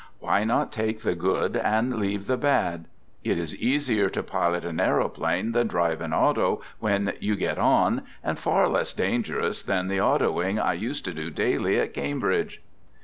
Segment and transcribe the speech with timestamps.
[0.19, 2.85] Why not take the good and leave the bad?
[3.23, 8.01] It is easier to pilot an aeroplane than drive an auto when you get on,
[8.23, 12.63] and far less dangerous than the autoing I used to do daily at Cambridge.